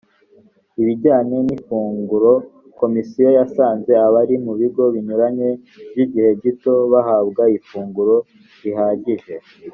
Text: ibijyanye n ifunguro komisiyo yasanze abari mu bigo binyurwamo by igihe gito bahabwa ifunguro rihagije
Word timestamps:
ibijyanye 0.81 1.37
n 1.47 1.49
ifunguro 1.57 2.31
komisiyo 2.79 3.27
yasanze 3.37 3.91
abari 4.05 4.35
mu 4.45 4.53
bigo 4.59 4.83
binyurwamo 4.93 5.47
by 5.91 5.99
igihe 6.05 6.31
gito 6.43 6.73
bahabwa 6.91 7.43
ifunguro 7.57 8.15
rihagije 8.63 9.35